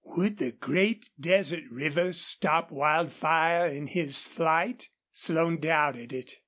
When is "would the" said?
0.17-0.51